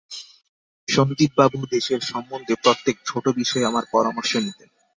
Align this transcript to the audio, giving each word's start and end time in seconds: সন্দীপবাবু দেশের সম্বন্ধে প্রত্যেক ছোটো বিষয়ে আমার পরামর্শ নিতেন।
সন্দীপবাবু 0.87 1.59
দেশের 1.71 2.01
সম্বন্ধে 2.01 2.53
প্রত্যেক 2.63 2.95
ছোটো 3.05 3.29
বিষয়ে 3.33 3.65
আমার 3.65 3.85
পরামর্শ 3.91 4.31
নিতেন। 4.37 4.69